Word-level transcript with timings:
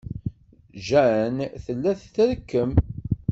Jane 0.87 1.41
tella 1.63 1.91
trekkem. 2.01 2.71